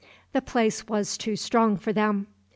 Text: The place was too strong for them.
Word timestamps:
The 0.33 0.41
place 0.41 0.87
was 0.87 1.15
too 1.15 1.35
strong 1.35 1.77
for 1.77 1.93
them. 1.93 2.25